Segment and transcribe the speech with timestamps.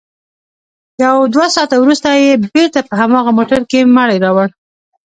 [1.03, 4.47] يو دوه ساعته وروسته يې بېرته په هماغه موټر کښې مړى راوړ.